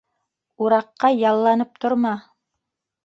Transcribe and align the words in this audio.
Ураҡҡа 0.67 1.11
ялланып 1.17 1.77
торма. 1.85 2.17